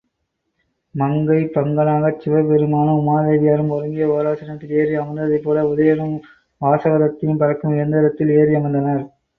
மங்கை 0.95 1.37
பங்கனாகச் 1.55 2.21
சிவ 2.23 2.41
பெருமானும் 2.43 3.01
உமாதேவியாரும் 3.01 3.71
ஒருங்கே 3.75 4.09
ஓராசனத்தில் 4.15 4.75
ஏறி 4.79 4.95
அமர்ந்ததைப்போல 4.97 5.67
உதயணனும், 5.71 6.19
வாசவதத்தையும் 6.61 7.41
பறக்கும் 7.43 7.77
இயந்திரத்தில் 7.77 8.35
ஏறியமர்ந்தனர். 8.41 9.05